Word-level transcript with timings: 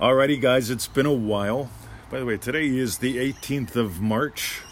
Alrighty, 0.00 0.40
guys, 0.40 0.70
it's 0.70 0.86
been 0.86 1.04
a 1.04 1.12
while. 1.12 1.68
By 2.10 2.20
the 2.20 2.24
way, 2.24 2.38
today 2.38 2.66
is 2.68 2.96
the 2.96 3.18
18th 3.18 3.76
of 3.76 4.00
March. 4.00 4.62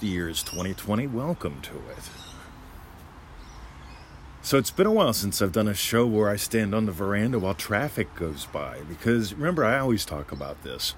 The 0.00 0.06
year 0.06 0.30
is 0.30 0.42
2020. 0.42 1.08
Welcome 1.08 1.60
to 1.60 1.74
it. 1.74 2.08
So, 4.40 4.56
it's 4.56 4.70
been 4.70 4.86
a 4.86 4.92
while 4.92 5.12
since 5.12 5.42
I've 5.42 5.52
done 5.52 5.68
a 5.68 5.74
show 5.74 6.06
where 6.06 6.30
I 6.30 6.36
stand 6.36 6.74
on 6.74 6.86
the 6.86 6.92
veranda 6.92 7.38
while 7.38 7.52
traffic 7.52 8.14
goes 8.14 8.46
by. 8.46 8.78
Because 8.88 9.34
remember, 9.34 9.62
I 9.62 9.78
always 9.78 10.06
talk 10.06 10.32
about 10.32 10.62
this. 10.62 10.94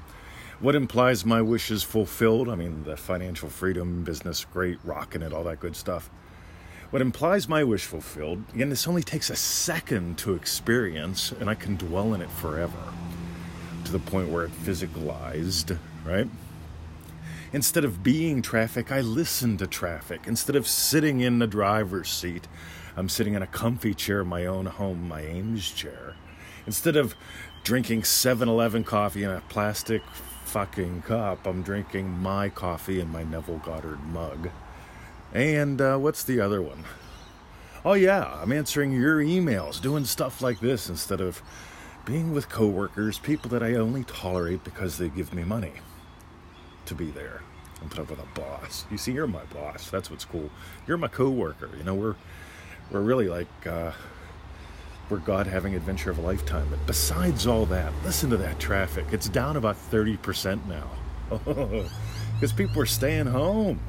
What 0.61 0.77
implies 0.77 1.27
my 1.27 1.43
wish 1.43 1.69
is 1.73 1.83
fulfilled? 1.83 2.49
I 2.49 2.55
mean, 2.55 2.85
the 2.85 2.97
financial 2.97 3.49
freedom, 3.49 4.05
business, 4.05 4.45
great, 4.45 4.79
rocking 4.85 5.21
it, 5.21 5.33
all 5.33 5.43
that 5.43 5.59
good 5.59 5.75
stuff. 5.75 6.11
What 6.91 7.03
implies 7.03 7.49
my 7.49 7.65
wish 7.65 7.87
fulfilled, 7.87 8.45
again, 8.55 8.69
this 8.69 8.87
only 8.87 9.03
takes 9.03 9.31
a 9.31 9.37
second 9.37 10.17
to 10.19 10.35
experience, 10.35 11.33
and 11.33 11.51
I 11.51 11.57
can 11.57 11.75
dwell 11.75 12.15
in 12.15 12.23
it 12.23 12.31
forever 12.31 12.79
the 13.93 13.99
point 13.99 14.29
where 14.29 14.45
it 14.45 14.51
physicalized, 14.65 15.79
right? 16.05 16.29
Instead 17.53 17.85
of 17.85 18.03
being 18.03 18.41
traffic, 18.41 18.91
I 18.91 19.03
listen 19.03 19.59
to 19.59 19.67
traffic. 19.67 20.23
Instead 20.27 20.57
of 20.57 20.67
sitting 20.67 21.21
in 21.21 21.39
the 21.39 21.47
driver's 21.47 22.09
seat, 22.09 22.49
I'm 22.97 23.09
sitting 23.09 23.35
in 23.35 23.43
a 23.43 23.47
comfy 23.47 23.95
chair 23.95 24.23
in 24.23 24.29
my 24.29 24.47
own 24.47 24.67
home, 24.67 25.09
my 25.09 25.27
Eames 25.27 25.71
chair. 25.71 26.15
Instead 26.67 26.97
of 26.97 27.15
drinking 27.63 28.05
7 28.05 28.49
Eleven 28.49 28.85
coffee 28.85 29.23
in 29.23 29.31
a 29.31 29.43
plastic 29.49 30.03
fucking 30.45 31.03
cup, 31.03 31.47
I'm 31.47 31.63
drinking 31.63 32.09
my 32.09 32.49
coffee 32.49 33.01
in 33.01 33.13
my 33.13 33.23
Neville 33.23 33.59
Goddard 33.59 34.03
mug. 34.05 34.49
And 35.35 35.81
uh, 35.81 35.99
what's 35.99 36.25
the 36.25 36.41
other 36.41 36.63
one? 36.63 36.85
Oh, 37.85 37.95
yeah, 37.95 38.39
I'm 38.41 38.53
answering 38.53 38.93
your 38.93 39.19
emails, 39.19 39.81
doing 39.81 40.05
stuff 40.05 40.41
like 40.41 40.61
this 40.61 40.89
instead 40.89 41.21
of 41.21 41.43
being 42.05 42.33
with 42.33 42.49
coworkers, 42.49 43.19
people 43.19 43.51
that 43.51 43.63
I 43.63 43.75
only 43.75 44.05
tolerate 44.05 44.65
because 44.65 44.99
they 44.99 45.09
give 45.09 45.33
me 45.35 45.45
money 45.45 45.73
to 46.87 46.95
be 46.95 47.11
there. 47.11 47.43
I'm 47.81 47.89
talking 47.89 48.17
with 48.17 48.21
a 48.21 48.41
boss. 48.41 48.87
You 48.91 48.99
see, 48.99 49.13
you're 49.13 49.27
my 49.27 49.45
boss. 49.45 49.91
That's 49.91 50.11
what's 50.11 50.25
cool. 50.25 50.51
You're 50.87 50.99
my 50.99 51.09
coworker. 51.09 51.71
You 51.77 51.85
know, 51.85 51.95
we're 51.95 52.15
we're 52.91 53.01
really 53.01 53.29
like 53.29 53.67
uh, 53.67 53.93
we're 55.11 55.19
God 55.19 55.47
having 55.47 55.75
adventure 55.75 56.11
of 56.11 56.19
a 56.19 56.23
lifetime. 56.23 56.69
But 56.71 56.85
besides 56.87 57.47
all 57.47 57.67
that, 57.67 57.93
listen 58.05 58.31
to 58.31 58.37
that 58.39 58.59
traffic. 58.59 59.07
It's 59.11 59.29
down 59.29 59.57
about 59.57 59.77
thirty 59.77 60.17
percent 60.17 60.63
now 60.69 60.91
because 61.45 62.53
people 62.53 62.81
are 62.81 62.87
staying 62.87 63.27
home 63.27 63.81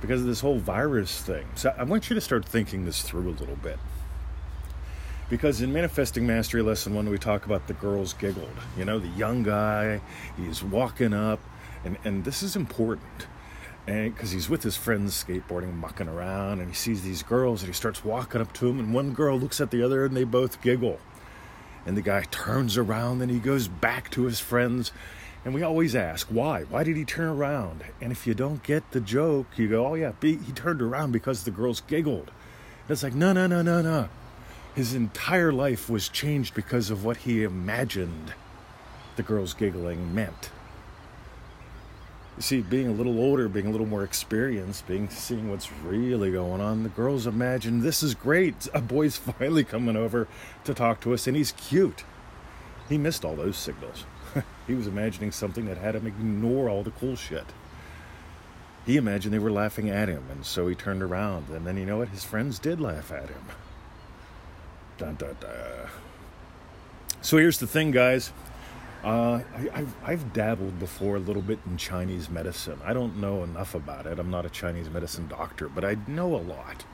because 0.00 0.20
of 0.20 0.26
this 0.26 0.40
whole 0.40 0.58
virus 0.58 1.20
thing. 1.22 1.46
So 1.54 1.72
I 1.76 1.84
want 1.84 2.10
you 2.10 2.14
to 2.14 2.20
start 2.20 2.44
thinking 2.44 2.84
this 2.84 3.02
through 3.02 3.28
a 3.28 3.36
little 3.38 3.56
bit. 3.56 3.78
Because 5.30 5.60
in 5.60 5.74
Manifesting 5.74 6.26
Mastery 6.26 6.62
Lesson 6.62 6.94
1, 6.94 7.10
we 7.10 7.18
talk 7.18 7.44
about 7.44 7.66
the 7.66 7.74
girls 7.74 8.14
giggled. 8.14 8.48
You 8.78 8.86
know, 8.86 8.98
the 8.98 9.08
young 9.08 9.42
guy, 9.42 10.00
he's 10.38 10.62
walking 10.62 11.12
up, 11.12 11.38
and, 11.84 11.98
and 12.04 12.24
this 12.24 12.42
is 12.42 12.56
important. 12.56 13.26
And 13.86 14.14
because 14.14 14.30
he's 14.30 14.48
with 14.48 14.62
his 14.62 14.78
friends 14.78 15.22
skateboarding, 15.22 15.74
mucking 15.74 16.08
around, 16.08 16.60
and 16.60 16.68
he 16.70 16.74
sees 16.74 17.02
these 17.02 17.22
girls, 17.22 17.60
and 17.60 17.68
he 17.68 17.74
starts 17.74 18.02
walking 18.02 18.40
up 18.40 18.54
to 18.54 18.68
them, 18.68 18.78
and 18.78 18.94
one 18.94 19.12
girl 19.12 19.38
looks 19.38 19.60
at 19.60 19.70
the 19.70 19.82
other, 19.82 20.06
and 20.06 20.16
they 20.16 20.24
both 20.24 20.62
giggle. 20.62 20.98
And 21.84 21.94
the 21.94 22.02
guy 22.02 22.22
turns 22.30 22.78
around, 22.78 23.20
and 23.20 23.30
he 23.30 23.38
goes 23.38 23.68
back 23.68 24.10
to 24.12 24.24
his 24.24 24.40
friends, 24.40 24.92
and 25.44 25.52
we 25.52 25.62
always 25.62 25.94
ask, 25.94 26.26
why? 26.28 26.64
Why 26.64 26.84
did 26.84 26.96
he 26.96 27.04
turn 27.04 27.28
around? 27.28 27.84
And 28.00 28.12
if 28.12 28.26
you 28.26 28.32
don't 28.32 28.62
get 28.62 28.90
the 28.92 29.00
joke, 29.00 29.46
you 29.56 29.68
go, 29.68 29.86
oh 29.86 29.94
yeah, 29.94 30.12
he 30.22 30.36
turned 30.54 30.80
around 30.80 31.12
because 31.12 31.44
the 31.44 31.50
girls 31.50 31.82
giggled. 31.82 32.28
And 32.28 32.90
it's 32.90 33.02
like, 33.02 33.14
no, 33.14 33.34
no, 33.34 33.46
no, 33.46 33.60
no, 33.60 33.82
no. 33.82 34.08
His 34.78 34.94
entire 34.94 35.52
life 35.52 35.90
was 35.90 36.08
changed 36.08 36.54
because 36.54 36.88
of 36.88 37.04
what 37.04 37.16
he 37.16 37.42
imagined 37.42 38.32
the 39.16 39.24
girls 39.24 39.52
giggling 39.52 40.14
meant. 40.14 40.50
You 42.36 42.42
see, 42.42 42.60
being 42.60 42.86
a 42.86 42.92
little 42.92 43.18
older, 43.18 43.48
being 43.48 43.66
a 43.66 43.70
little 43.70 43.88
more 43.88 44.04
experienced, 44.04 44.86
being 44.86 45.08
seeing 45.08 45.50
what's 45.50 45.72
really 45.72 46.30
going 46.30 46.60
on, 46.60 46.84
the 46.84 46.90
girls 46.90 47.26
imagine 47.26 47.80
this 47.80 48.04
is 48.04 48.14
great. 48.14 48.68
A 48.72 48.80
boy's 48.80 49.16
finally 49.38 49.64
coming 49.64 49.96
over 49.96 50.28
to 50.62 50.74
talk 50.74 51.00
to 51.00 51.12
us, 51.12 51.26
and 51.26 51.36
he's 51.36 51.50
cute. 51.50 52.04
He 52.88 52.98
missed 52.98 53.24
all 53.24 53.34
those 53.34 53.56
signals. 53.56 54.04
he 54.68 54.76
was 54.76 54.86
imagining 54.86 55.32
something 55.32 55.66
that 55.66 55.78
had 55.78 55.96
him 55.96 56.06
ignore 56.06 56.68
all 56.68 56.84
the 56.84 56.92
cool 56.92 57.16
shit. 57.16 57.46
He 58.86 58.96
imagined 58.96 59.34
they 59.34 59.40
were 59.40 59.50
laughing 59.50 59.90
at 59.90 60.08
him, 60.08 60.22
and 60.30 60.46
so 60.46 60.68
he 60.68 60.76
turned 60.76 61.02
around, 61.02 61.48
and 61.48 61.66
then 61.66 61.76
you 61.76 61.84
know 61.84 61.98
what? 61.98 62.10
His 62.10 62.22
friends 62.22 62.60
did 62.60 62.80
laugh 62.80 63.10
at 63.10 63.28
him. 63.28 63.42
Dun, 64.98 65.14
dun, 65.14 65.36
dun. 65.40 65.88
So 67.20 67.36
here's 67.36 67.58
the 67.58 67.66
thing, 67.66 67.92
guys. 67.92 68.32
Uh, 69.04 69.40
I, 69.54 69.78
have 69.78 69.94
I've 70.04 70.32
dabbled 70.32 70.80
before 70.80 71.16
a 71.16 71.20
little 71.20 71.42
bit 71.42 71.60
in 71.66 71.76
Chinese 71.76 72.28
medicine. 72.28 72.80
I 72.84 72.92
don't 72.92 73.18
know 73.18 73.44
enough 73.44 73.76
about 73.76 74.06
it. 74.06 74.18
I'm 74.18 74.30
not 74.30 74.44
a 74.44 74.50
Chinese 74.50 74.90
medicine 74.90 75.28
doctor, 75.28 75.68
but 75.68 75.84
I 75.84 75.96
know 76.08 76.34
a 76.34 76.42
lot. 76.42 76.84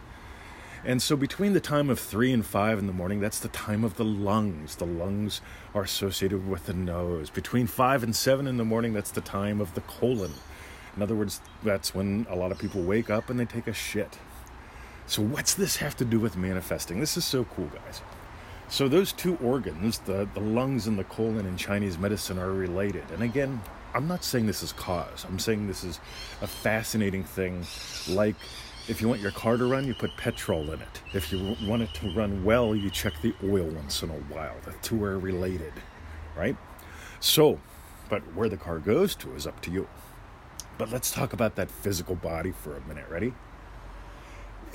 And 0.84 1.00
so 1.00 1.16
between 1.16 1.54
the 1.54 1.60
time 1.60 1.88
of 1.88 1.98
3 1.98 2.30
and 2.30 2.44
5 2.44 2.78
in 2.78 2.86
the 2.86 2.92
morning, 2.92 3.20
that's 3.20 3.38
the 3.38 3.48
time 3.48 3.84
of 3.84 3.96
the 3.96 4.04
lungs. 4.04 4.76
The 4.76 4.84
lungs 4.84 5.40
are 5.74 5.82
associated 5.82 6.46
with 6.46 6.66
the 6.66 6.74
nose. 6.74 7.30
Between 7.30 7.66
5 7.66 8.02
and 8.02 8.14
7 8.14 8.46
in 8.46 8.58
the 8.58 8.66
morning, 8.66 8.92
that's 8.92 9.10
the 9.10 9.22
time 9.22 9.62
of 9.62 9.74
the 9.74 9.80
colon. 9.80 10.32
In 10.94 11.02
other 11.02 11.14
words, 11.14 11.40
that's 11.62 11.94
when 11.94 12.26
a 12.28 12.36
lot 12.36 12.52
of 12.52 12.58
people 12.58 12.82
wake 12.82 13.08
up 13.08 13.30
and 13.30 13.40
they 13.40 13.46
take 13.46 13.66
a 13.66 13.72
shit. 13.72 14.18
So, 15.06 15.22
what's 15.22 15.54
this 15.54 15.76
have 15.76 15.96
to 15.96 16.04
do 16.04 16.18
with 16.18 16.36
manifesting? 16.36 16.98
This 16.98 17.16
is 17.16 17.24
so 17.24 17.44
cool, 17.44 17.66
guys. 17.66 18.00
So, 18.68 18.88
those 18.88 19.12
two 19.12 19.36
organs, 19.36 19.98
the, 19.98 20.26
the 20.32 20.40
lungs 20.40 20.86
and 20.86 20.98
the 20.98 21.04
colon 21.04 21.46
in 21.46 21.56
Chinese 21.56 21.98
medicine, 21.98 22.38
are 22.38 22.52
related. 22.52 23.04
And 23.12 23.22
again, 23.22 23.60
I'm 23.92 24.08
not 24.08 24.24
saying 24.24 24.46
this 24.46 24.62
is 24.62 24.72
cause, 24.72 25.24
I'm 25.28 25.38
saying 25.38 25.66
this 25.66 25.84
is 25.84 26.00
a 26.40 26.46
fascinating 26.46 27.22
thing. 27.22 27.66
Like, 28.08 28.34
if 28.88 29.00
you 29.00 29.08
want 29.08 29.20
your 29.20 29.30
car 29.30 29.56
to 29.56 29.66
run, 29.66 29.86
you 29.86 29.94
put 29.94 30.16
petrol 30.16 30.70
in 30.72 30.80
it. 30.80 31.02
If 31.12 31.32
you 31.32 31.56
want 31.66 31.82
it 31.82 31.92
to 31.94 32.10
run 32.14 32.42
well, 32.42 32.74
you 32.74 32.90
check 32.90 33.14
the 33.22 33.34
oil 33.44 33.64
once 33.64 34.02
in 34.02 34.10
a 34.10 34.20
while. 34.34 34.56
The 34.64 34.72
two 34.82 35.02
are 35.04 35.18
related, 35.18 35.72
right? 36.36 36.56
So, 37.20 37.60
but 38.08 38.20
where 38.34 38.48
the 38.48 38.56
car 38.56 38.78
goes 38.78 39.14
to 39.16 39.34
is 39.34 39.46
up 39.46 39.60
to 39.62 39.70
you. 39.70 39.86
But 40.76 40.90
let's 40.90 41.10
talk 41.10 41.32
about 41.32 41.54
that 41.56 41.70
physical 41.70 42.16
body 42.16 42.52
for 42.52 42.76
a 42.76 42.80
minute. 42.82 43.06
Ready? 43.08 43.32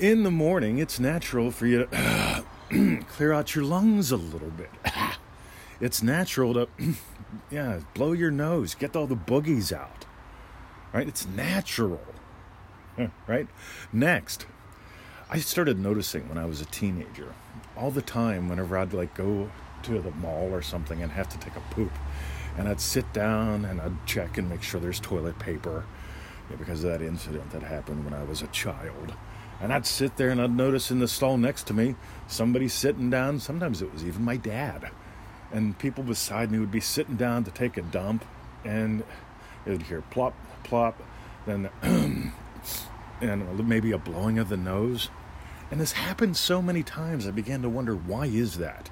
In 0.00 0.22
the 0.22 0.30
morning, 0.30 0.78
it's 0.78 0.98
natural 0.98 1.50
for 1.50 1.66
you 1.66 1.86
to 1.86 2.44
clear 3.08 3.32
out 3.32 3.54
your 3.54 3.64
lungs 3.64 4.10
a 4.10 4.16
little 4.16 4.50
bit. 4.50 4.70
it's 5.80 6.02
natural 6.02 6.54
to, 6.54 6.68
yeah, 7.50 7.80
blow 7.94 8.12
your 8.12 8.30
nose, 8.30 8.74
get 8.74 8.96
all 8.96 9.06
the 9.06 9.14
boogies 9.14 9.72
out. 9.72 10.06
Right? 10.92 11.06
It's 11.06 11.26
natural. 11.26 12.00
right? 13.26 13.46
Next, 13.92 14.46
I 15.28 15.38
started 15.38 15.78
noticing 15.78 16.28
when 16.28 16.38
I 16.38 16.46
was 16.46 16.62
a 16.62 16.66
teenager, 16.66 17.34
all 17.76 17.90
the 17.90 18.02
time, 18.02 18.48
whenever 18.48 18.78
I'd 18.78 18.94
like 18.94 19.14
go 19.14 19.50
to 19.82 20.00
the 20.00 20.10
mall 20.12 20.48
or 20.50 20.62
something 20.62 21.02
and 21.02 21.12
have 21.12 21.28
to 21.28 21.38
take 21.38 21.56
a 21.56 21.74
poop, 21.74 21.92
and 22.56 22.68
I'd 22.68 22.80
sit 22.80 23.12
down 23.12 23.66
and 23.66 23.80
I'd 23.80 24.06
check 24.06 24.38
and 24.38 24.48
make 24.48 24.62
sure 24.62 24.80
there's 24.80 24.98
toilet 24.98 25.38
paper 25.38 25.84
yeah, 26.50 26.56
because 26.56 26.84
of 26.84 26.90
that 26.90 27.02
incident 27.02 27.50
that 27.50 27.62
happened 27.62 28.04
when 28.04 28.14
I 28.14 28.24
was 28.24 28.40
a 28.40 28.48
child. 28.48 29.14
And 29.60 29.72
I'd 29.72 29.86
sit 29.86 30.16
there 30.16 30.30
and 30.30 30.40
I'd 30.40 30.50
notice 30.50 30.90
in 30.90 31.00
the 31.00 31.08
stall 31.08 31.36
next 31.36 31.64
to 31.64 31.74
me 31.74 31.94
somebody 32.26 32.68
sitting 32.68 33.10
down. 33.10 33.40
Sometimes 33.40 33.82
it 33.82 33.92
was 33.92 34.04
even 34.04 34.24
my 34.24 34.36
dad. 34.36 34.90
And 35.52 35.78
people 35.78 36.02
beside 36.02 36.50
me 36.50 36.58
would 36.58 36.70
be 36.70 36.80
sitting 36.80 37.16
down 37.16 37.44
to 37.44 37.50
take 37.50 37.76
a 37.76 37.82
dump, 37.82 38.24
and 38.64 39.02
would 39.66 39.82
hear 39.82 40.02
plop, 40.02 40.34
plop, 40.64 41.02
then 41.46 41.70
and 43.20 43.68
maybe 43.68 43.92
a 43.92 43.98
blowing 43.98 44.38
of 44.38 44.48
the 44.48 44.56
nose. 44.56 45.08
And 45.70 45.80
this 45.80 45.92
happened 45.92 46.36
so 46.36 46.60
many 46.60 46.82
times, 46.82 47.26
I 47.26 47.30
began 47.30 47.62
to 47.62 47.68
wonder 47.68 47.94
why 47.94 48.26
is 48.26 48.58
that? 48.58 48.90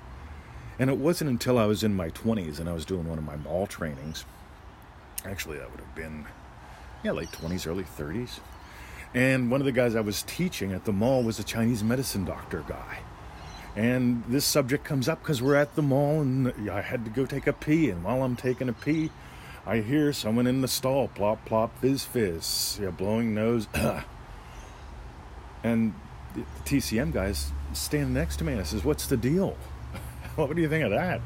And 0.79 0.91
it 0.91 0.97
wasn't 0.97 1.31
until 1.31 1.59
I 1.59 1.67
was 1.67 1.83
in 1.83 1.95
my 1.95 2.11
20s 2.11 2.61
and 2.61 2.69
I 2.69 2.73
was 2.73 2.85
doing 2.85 3.09
one 3.09 3.19
of 3.19 3.25
my 3.25 3.37
mall 3.37 3.67
trainings. 3.67 4.25
Actually, 5.25 5.59
that 5.59 5.71
would 5.71 5.81
have 5.81 5.95
been, 5.97 6.25
yeah, 7.03 7.11
late 7.11 7.31
20s, 7.33 7.67
early 7.67 7.83
30s. 7.83 8.39
And 9.15 9.51
one 9.51 9.61
of 9.61 9.65
the 9.65 9.73
guys 9.73 9.95
I 9.97 10.01
was 10.01 10.23
teaching 10.23 10.73
at 10.73 10.85
the 10.85 10.93
mall 10.93 11.23
was 11.23 11.39
a 11.39 11.45
Chinese 11.45 11.83
medicine 11.83 12.25
doctor 12.25 12.65
guy. 12.69 12.99
And 13.75 14.25
this 14.29 14.45
subject 14.45 14.85
comes 14.85 15.09
up 15.09 15.21
because 15.21 15.41
we're 15.41 15.55
at 15.55 15.77
the 15.77 15.83
mall 15.83 16.21
and 16.21 16.53
I 16.71 16.81
had 16.81 17.05
to 17.05 17.11
go 17.11 17.27
take 17.27 17.47
a 17.47 17.53
pee. 17.53 17.91
And 17.91 18.03
while 18.03 18.23
I'm 18.23 18.37
taking 18.37 18.69
a 18.69 18.73
pee, 18.73 19.11
I 19.67 19.79
hear 19.79 20.13
someone 20.13 20.47
in 20.47 20.61
the 20.61 20.69
stall 20.69 21.09
plop, 21.09 21.45
plop, 21.45 21.79
fizz, 21.81 22.05
fizz, 22.05 22.81
yeah, 22.83 22.91
blowing 22.91 23.35
nose. 23.35 23.69
and 25.63 25.95
the 26.35 26.43
TCM 26.65 27.13
guy's 27.13 27.53
standing 27.73 28.15
next 28.15 28.39
to 28.39 28.45
me 28.45 28.53
and 28.53 28.61
I 28.61 28.65
says, 28.65 28.85
What's 28.85 29.07
the 29.07 29.17
deal? 29.17 29.57
what 30.37 30.55
do 30.55 30.63
you 30.63 30.69
think 30.69 30.85
of 30.85 30.91
that? 30.91 31.21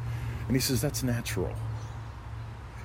And 0.46 0.56
he 0.56 0.60
says, 0.60 0.80
That's 0.80 1.02
natural. 1.02 1.54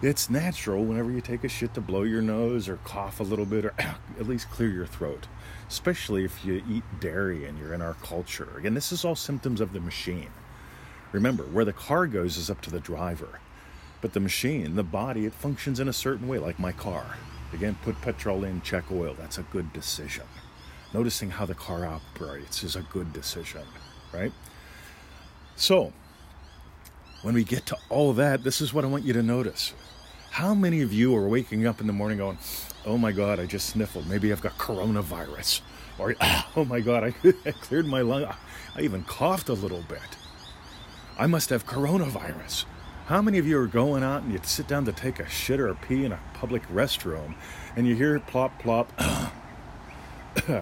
It's 0.02 0.30
natural 0.30 0.86
whenever 0.86 1.12
you 1.12 1.22
take 1.22 1.44
a 1.44 1.50
shit 1.50 1.74
to 1.74 1.82
blow 1.82 2.04
your 2.04 2.22
nose 2.22 2.70
or 2.70 2.78
cough 2.78 3.20
a 3.20 3.24
little 3.24 3.46
bit 3.46 3.66
or 3.66 3.74
at 3.80 4.28
least 4.28 4.50
clear 4.52 4.70
your 4.70 4.86
throat, 4.86 5.28
especially 5.68 6.24
if 6.24 6.46
you 6.46 6.64
eat 6.70 6.84
dairy 7.00 7.46
and 7.46 7.58
you're 7.58 7.74
in 7.74 7.82
our 7.82 7.96
culture. 7.96 8.50
Again, 8.58 8.76
this 8.76 8.92
is 8.92 9.04
all 9.04 9.16
symptoms 9.16 9.60
of 9.60 9.74
the 9.74 9.80
machine, 9.80 10.30
Remember, 11.12 11.44
where 11.44 11.66
the 11.66 11.74
car 11.74 12.06
goes 12.06 12.38
is 12.38 12.50
up 12.50 12.62
to 12.62 12.72
the 12.72 12.80
driver. 12.80 13.40
But 14.02 14.14
the 14.14 14.20
machine, 14.20 14.76
the 14.76 14.84
body, 14.84 15.26
it 15.26 15.34
functions 15.34 15.80
in 15.80 15.88
a 15.88 15.94
certain 15.94 16.28
way, 16.28 16.38
like 16.38 16.60
my 16.60 16.72
car. 16.72 17.18
Again, 17.54 17.78
put 17.84 18.00
petrol 18.02 18.44
in, 18.44 18.62
check 18.62 18.92
oil. 18.92 19.16
That's 19.18 19.38
a 19.38 19.44
good 19.44 19.72
decision. 19.74 20.26
Noticing 20.94 21.32
how 21.32 21.46
the 21.46 21.56
car 21.56 21.86
operates 21.86 22.64
is 22.64 22.76
a 22.76 22.82
good 22.82 23.14
decision, 23.14 23.64
right? 24.14 24.32
So, 25.56 25.94
when 27.24 27.34
we 27.34 27.44
get 27.44 27.66
to 27.68 27.78
all 27.90 28.14
that, 28.14 28.44
this 28.44 28.62
is 28.62 28.74
what 28.74 28.84
I 28.84 28.88
want 28.88 29.04
you 29.04 29.14
to 29.14 29.24
notice. 29.24 29.74
How 30.38 30.54
many 30.54 30.84
of 30.84 30.94
you 30.94 31.16
are 31.16 31.28
waking 31.28 31.66
up 31.66 31.82
in 31.82 31.88
the 31.88 31.94
morning 31.94 32.20
going, 32.20 32.38
oh 32.86 32.96
my 32.96 33.12
God, 33.12 33.40
I 33.40 33.48
just 33.48 33.70
sniffled. 33.70 34.06
Maybe 34.06 34.32
I've 34.32 34.40
got 34.40 34.56
coronavirus. 34.60 35.62
Or, 35.98 36.16
oh 36.56 36.64
my 36.64 36.80
God, 36.80 37.04
I, 37.04 37.12
cleared 37.62 37.88
my 37.88 38.02
lung. 38.02 38.26
I 38.76 38.82
even 38.82 39.04
coughed 39.04 39.50
a 39.50 39.54
little 39.54 39.82
bit. 39.90 39.98
I 41.18 41.26
must 41.26 41.50
have 41.50 41.66
coronavirus. 41.66 42.66
How 43.08 43.20
many 43.20 43.40
of 43.40 43.48
you 43.48 43.58
are 43.58 43.66
going 43.66 44.04
out 44.04 44.22
and 44.22 44.32
you'd 44.32 44.46
sit 44.46 44.68
down 44.68 44.86
to 44.86 44.92
take 44.92 45.20
a 45.20 45.28
shit 45.28 45.60
or 45.60 45.70
a 45.70 45.76
pee 45.76 46.06
in 46.06 46.12
a 46.12 46.20
public 46.36 46.62
restroom 46.68 47.34
and 47.76 47.88
you 47.88 47.96
hear 47.96 48.20
plop, 48.20 48.60
plop, 48.60 48.94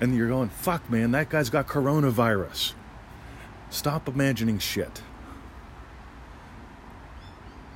and 0.00 0.16
you're 0.16 0.28
going, 0.28 0.48
fuck, 0.48 0.90
man, 0.90 1.12
that 1.12 1.28
guy's 1.28 1.50
got 1.50 1.68
coronavirus. 1.68 2.72
Stop 3.70 4.08
imagining 4.08 4.58
shit. 4.58 5.02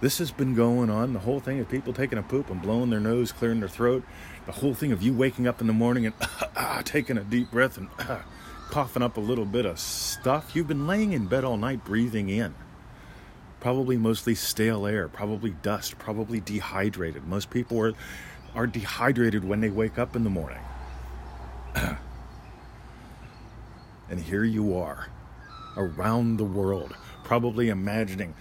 This 0.01 0.19
has 0.19 0.31
been 0.31 0.55
going 0.55 0.91
on. 0.91 1.13
The 1.13 1.19
whole 1.19 1.41
thing 1.41 1.59
of 1.59 1.69
people 1.69 1.93
taking 1.93 2.19
a 2.19 2.23
poop 2.23 2.51
and 2.51 2.63
blowing 2.63 2.91
their 2.91 3.01
nose, 3.01 3.33
clearing 3.33 3.59
their 3.59 3.69
throat. 3.69 4.05
The 4.47 4.53
whole 4.53 4.75
thing 4.75 4.93
of 4.93 5.03
you 5.03 5.13
waking 5.13 5.49
up 5.49 5.61
in 5.61 5.67
the 5.67 5.73
morning 5.73 6.07
and 6.07 6.15
uh, 6.55 6.83
taking 6.85 7.19
a 7.19 7.25
deep 7.25 7.51
breath 7.51 7.77
and 7.77 7.89
uh, 7.99 8.21
coughing 8.71 9.03
up 9.03 9.17
a 9.17 9.21
little 9.21 9.45
bit 9.45 9.67
of 9.67 9.81
stuff. 9.81 10.55
You've 10.55 10.69
been 10.69 10.87
laying 10.87 11.13
in 11.13 11.27
bed 11.27 11.43
all 11.43 11.57
night 11.57 11.85
breathing 11.85 12.29
in. 12.29 12.55
Probably 13.59 13.97
mostly 13.97 14.37
stale 14.37 14.87
air, 14.87 15.09
probably 15.09 15.51
dust, 15.63 15.99
probably 15.99 16.39
dehydrated. 16.39 17.27
Most 17.27 17.51
people 17.51 17.81
are, 17.81 17.95
are 18.55 18.69
dehydrated 18.69 19.45
when 19.45 19.61
they 19.61 19.71
wake 19.71 19.99
up 19.99 20.15
in 20.15 20.23
the 20.23 20.31
morning. 20.31 20.61
and 24.09 24.21
here 24.21 24.45
you 24.45 24.77
are 24.77 25.09
around 25.77 26.37
the 26.37 26.45
world, 26.45 26.95
probably 27.25 27.69
imagining, 27.69 28.35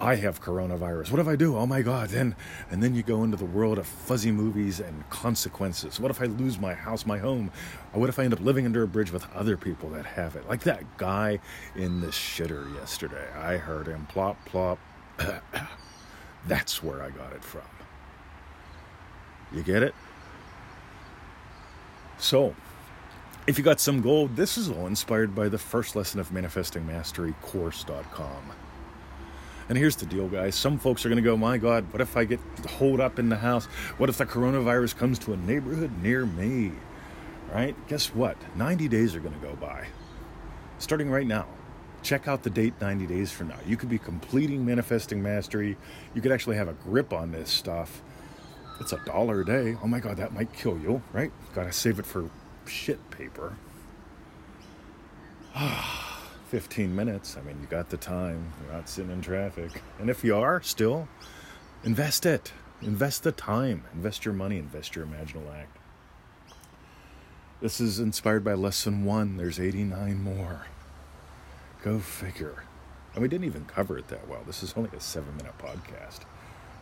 I 0.00 0.16
have 0.16 0.42
coronavirus. 0.42 1.10
What 1.10 1.20
if 1.20 1.28
I 1.28 1.36
do? 1.36 1.56
Oh 1.56 1.66
my 1.66 1.82
God. 1.82 2.08
Then, 2.08 2.34
and 2.70 2.82
then 2.82 2.94
you 2.94 3.02
go 3.02 3.22
into 3.22 3.36
the 3.36 3.44
world 3.44 3.78
of 3.78 3.86
fuzzy 3.86 4.32
movies 4.32 4.80
and 4.80 5.08
consequences. 5.10 6.00
What 6.00 6.10
if 6.10 6.20
I 6.20 6.24
lose 6.24 6.58
my 6.58 6.74
house, 6.74 7.06
my 7.06 7.18
home? 7.18 7.52
Or 7.92 8.00
what 8.00 8.08
if 8.08 8.18
I 8.18 8.24
end 8.24 8.32
up 8.32 8.40
living 8.40 8.66
under 8.66 8.82
a 8.82 8.88
bridge 8.88 9.12
with 9.12 9.26
other 9.32 9.56
people 9.56 9.90
that 9.90 10.04
have 10.04 10.34
it? 10.34 10.48
Like 10.48 10.62
that 10.62 10.96
guy 10.96 11.38
in 11.76 12.00
the 12.00 12.08
shitter 12.08 12.74
yesterday. 12.74 13.28
I 13.36 13.56
heard 13.58 13.86
him 13.86 14.06
plop, 14.06 14.44
plop. 14.44 14.78
That's 16.46 16.82
where 16.82 17.02
I 17.02 17.10
got 17.10 17.32
it 17.32 17.44
from. 17.44 17.62
You 19.52 19.62
get 19.62 19.82
it? 19.82 19.94
So, 22.18 22.54
if 23.46 23.58
you 23.58 23.64
got 23.64 23.80
some 23.80 24.00
gold, 24.00 24.36
this 24.36 24.56
is 24.56 24.70
all 24.70 24.86
inspired 24.86 25.34
by 25.34 25.48
the 25.48 25.58
first 25.58 25.94
lesson 25.94 26.20
of 26.20 26.32
Manifesting 26.32 26.86
Mastery 26.86 27.34
course.com. 27.42 28.52
And 29.68 29.78
here's 29.78 29.96
the 29.96 30.06
deal, 30.06 30.28
guys. 30.28 30.54
Some 30.54 30.78
folks 30.78 31.04
are 31.04 31.08
going 31.08 31.22
to 31.22 31.22
go, 31.22 31.36
my 31.36 31.58
God, 31.58 31.90
what 31.92 32.00
if 32.00 32.16
I 32.16 32.24
get 32.24 32.40
holed 32.68 33.00
up 33.00 33.18
in 33.18 33.28
the 33.28 33.36
house? 33.36 33.66
What 33.96 34.08
if 34.08 34.18
the 34.18 34.26
coronavirus 34.26 34.96
comes 34.96 35.18
to 35.20 35.32
a 35.32 35.36
neighborhood 35.36 35.90
near 36.02 36.26
me? 36.26 36.72
Right? 37.52 37.76
Guess 37.88 38.14
what? 38.14 38.36
90 38.56 38.88
days 38.88 39.14
are 39.14 39.20
going 39.20 39.38
to 39.38 39.46
go 39.46 39.54
by. 39.56 39.86
Starting 40.78 41.10
right 41.10 41.26
now. 41.26 41.46
Check 42.02 42.26
out 42.26 42.42
the 42.42 42.50
date 42.50 42.74
90 42.80 43.06
days 43.06 43.30
from 43.30 43.48
now. 43.48 43.58
You 43.66 43.76
could 43.76 43.88
be 43.88 43.98
completing 43.98 44.66
Manifesting 44.66 45.22
Mastery. 45.22 45.76
You 46.14 46.20
could 46.20 46.32
actually 46.32 46.56
have 46.56 46.68
a 46.68 46.72
grip 46.72 47.12
on 47.12 47.30
this 47.30 47.50
stuff. 47.50 48.02
It's 48.80 48.92
a 48.92 49.00
dollar 49.04 49.42
a 49.42 49.44
day. 49.44 49.76
Oh 49.82 49.86
my 49.86 50.00
God, 50.00 50.16
that 50.16 50.32
might 50.32 50.52
kill 50.52 50.78
you, 50.78 51.02
right? 51.12 51.30
Got 51.54 51.64
to 51.64 51.72
save 51.72 52.00
it 52.00 52.06
for 52.06 52.28
shit 52.66 53.10
paper. 53.10 53.56
Ah. 55.54 56.01
15 56.52 56.94
minutes. 56.94 57.38
I 57.38 57.46
mean, 57.46 57.56
you 57.62 57.66
got 57.66 57.88
the 57.88 57.96
time. 57.96 58.52
You're 58.62 58.74
not 58.74 58.86
sitting 58.86 59.10
in 59.10 59.22
traffic. 59.22 59.70
And 59.98 60.10
if 60.10 60.22
you 60.22 60.36
are 60.36 60.60
still, 60.60 61.08
invest 61.82 62.26
it. 62.26 62.52
Invest 62.82 63.22
the 63.22 63.32
time. 63.32 63.84
Invest 63.94 64.26
your 64.26 64.34
money. 64.34 64.58
Invest 64.58 64.94
your 64.94 65.06
imaginal 65.06 65.50
act. 65.50 65.78
This 67.62 67.80
is 67.80 67.98
inspired 67.98 68.44
by 68.44 68.52
lesson 68.52 69.06
one. 69.06 69.38
There's 69.38 69.58
89 69.58 70.22
more. 70.22 70.66
Go 71.82 71.98
figure. 72.00 72.64
And 73.14 73.22
we 73.22 73.28
didn't 73.28 73.46
even 73.46 73.64
cover 73.64 73.96
it 73.96 74.08
that 74.08 74.28
well. 74.28 74.42
This 74.46 74.62
is 74.62 74.74
only 74.76 74.90
a 74.94 75.00
seven 75.00 75.34
minute 75.38 75.56
podcast. 75.56 76.26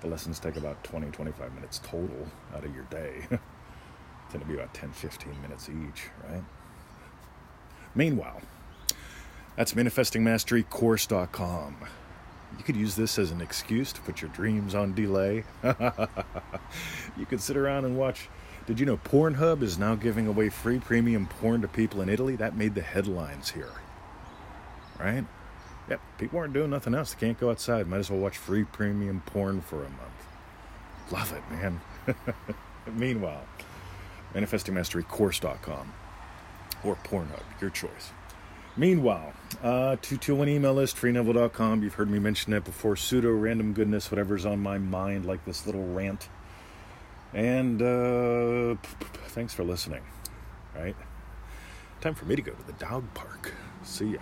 The 0.01 0.09
lessons 0.09 0.41
take 0.41 0.57
about 0.57 0.83
20, 0.83 1.13
25 1.13 1.55
minutes 1.55 1.79
total 1.85 2.27
out 2.57 2.65
of 2.65 2.75
your 2.75 2.87
day. 2.91 3.25
tend 4.31 4.43
to 4.43 4.49
be 4.49 4.55
about 4.55 4.75
10, 4.75 4.91
15 4.91 5.41
minutes 5.43 5.69
each, 5.69 6.09
right? 6.29 6.43
Meanwhile, 7.95 8.43
that's 9.57 9.75
manifestingmasterycourse.com. 9.75 11.77
You 12.59 12.65
could 12.65 12.77
use 12.77 12.97
this 12.97 13.19
as 13.19 13.31
an 13.31 13.41
excuse 13.41 13.93
to 13.93 14.01
put 14.03 14.21
your 14.21 14.31
dreams 14.31 14.75
on 14.75 14.95
delay. 14.95 15.45
you 17.17 17.27
could 17.27 17.41
sit 17.41 17.57
around 17.57 17.85
and 17.85 17.97
watch. 17.97 18.29
Did 18.67 18.79
you 18.79 18.87
know 18.87 18.99
Pornhub 18.99 19.63
is 19.63 19.79
now 19.79 19.95
giving 19.95 20.27
away 20.27 20.49
free 20.49 20.79
premium 20.79 21.27
porn 21.27 21.63
to 21.63 21.69
people 21.69 22.03
in 22.03 22.09
Italy? 22.09 22.37
That 22.37 22.57
made 22.57 22.75
the 22.75 22.83
headlines 22.83 23.51
here. 23.51 23.73
Right? 24.99 25.25
Yep, 25.89 26.01
people 26.19 26.39
aren't 26.39 26.53
doing 26.53 26.71
nothing 26.71 26.95
else. 26.95 27.15
They 27.15 27.27
can't 27.27 27.41
go 27.41 27.51
outside. 27.51 27.89
Might 27.89 27.99
as 27.99 28.11
well 28.11 28.21
watch 28.21 28.37
free 28.37 28.65
premium 28.65 29.23
porn 29.27 29.61
for 29.61 29.79
a 29.79 29.89
month. 29.89 31.11
Love 31.11 31.33
it, 31.33 31.43
man. 31.51 31.81
Meanwhile, 32.95 33.45
manifestingmasterycourse.com 34.35 35.93
or 36.85 36.97
Pornhub, 36.97 37.43
your 37.61 37.71
choice. 37.71 38.13
Meanwhile, 38.81 39.35
uh, 39.63 39.97
221 40.01 40.49
email 40.49 40.73
list, 40.73 40.97
freeneville.com. 40.97 41.83
You've 41.83 41.93
heard 41.93 42.09
me 42.09 42.19
mention 42.19 42.53
that 42.53 42.65
before. 42.65 42.97
Pseudo 42.97 43.31
random 43.31 43.75
goodness, 43.75 44.11
whatever's 44.11 44.47
on 44.47 44.59
my 44.61 44.79
mind, 44.79 45.27
like 45.27 45.45
this 45.45 45.67
little 45.67 45.87
rant. 45.93 46.31
And 47.35 47.83
uh, 47.83 48.77
thanks 49.29 49.53
for 49.53 49.65
listening. 49.65 50.01
Right? 50.75 50.97
Time 52.01 52.15
for 52.15 52.25
me 52.25 52.37
to 52.37 52.41
go 52.41 52.53
to 52.53 52.67
the 52.67 52.73
dog 52.73 53.05
park. 53.13 53.53
See 53.83 54.15
ya. 54.15 54.21